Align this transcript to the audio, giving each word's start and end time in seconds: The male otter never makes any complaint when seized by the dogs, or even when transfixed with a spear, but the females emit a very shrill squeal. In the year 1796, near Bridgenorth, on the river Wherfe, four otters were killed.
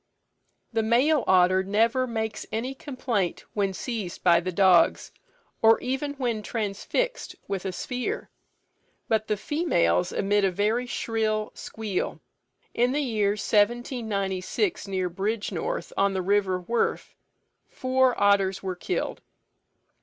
The 0.73 0.81
male 0.81 1.23
otter 1.27 1.61
never 1.61 2.07
makes 2.07 2.47
any 2.51 2.73
complaint 2.73 3.45
when 3.53 3.71
seized 3.71 4.23
by 4.23 4.39
the 4.39 4.51
dogs, 4.51 5.11
or 5.61 5.79
even 5.79 6.15
when 6.15 6.41
transfixed 6.41 7.35
with 7.47 7.65
a 7.65 7.71
spear, 7.71 8.31
but 9.07 9.27
the 9.27 9.37
females 9.37 10.11
emit 10.11 10.43
a 10.43 10.49
very 10.49 10.87
shrill 10.87 11.51
squeal. 11.53 12.19
In 12.73 12.93
the 12.93 13.03
year 13.03 13.33
1796, 13.33 14.87
near 14.87 15.07
Bridgenorth, 15.07 15.93
on 15.95 16.15
the 16.15 16.23
river 16.23 16.59
Wherfe, 16.59 17.13
four 17.69 18.19
otters 18.19 18.63
were 18.63 18.75
killed. 18.75 19.21